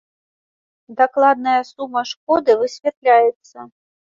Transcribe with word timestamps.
Дакладная 1.01 1.57
сума 1.71 2.01
шкоды 2.13 2.57
высвятляецца. 2.63 3.57